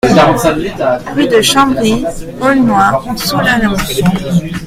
Rue 1.15 1.27
de 1.27 1.43
Chambry, 1.43 2.03
Aulnois-sous-Laon 2.41 3.77